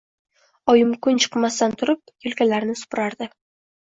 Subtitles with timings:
[0.71, 3.29] Oyim kun chiqmasdan turib yo‘lkalarni supurardi.